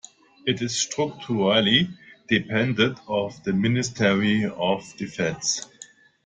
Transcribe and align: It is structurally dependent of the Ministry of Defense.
It 0.47 0.63
is 0.63 0.79
structurally 0.81 1.87
dependent 2.27 2.99
of 3.07 3.43
the 3.43 3.53
Ministry 3.53 4.45
of 4.45 4.81
Defense. 4.97 5.67